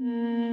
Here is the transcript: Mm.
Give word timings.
Mm. 0.00 0.45